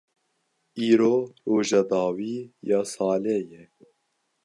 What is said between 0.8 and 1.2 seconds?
Îro